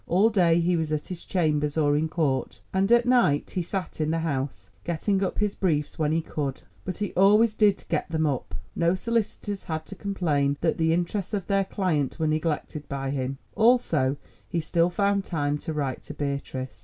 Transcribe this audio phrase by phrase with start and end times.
[0.07, 4.01] All day he was at his chambers or in court, and at night he sat
[4.01, 6.63] in the House, getting up his briefs when he could.
[6.85, 11.35] But he always did get them up; no solicitors had to complain that the interests
[11.35, 14.17] of their client were neglected by him; also
[14.49, 16.79] he still found time to write to Beatrice.